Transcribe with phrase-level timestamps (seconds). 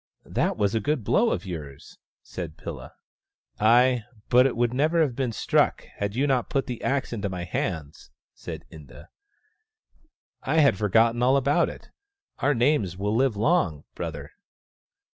[0.39, 2.93] "That was a good blow of yours," said Pilla."
[3.59, 7.29] Ay, but it would never have been struck had you not put the axe into
[7.29, 9.09] my hands," said Inda."
[10.41, 11.91] I had forgotten all about it.
[12.39, 14.31] Our names will live long, brother."